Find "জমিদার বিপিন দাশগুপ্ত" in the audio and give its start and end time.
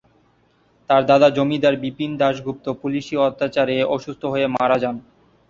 1.37-2.65